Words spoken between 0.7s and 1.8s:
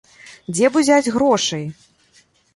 б узяць грошай?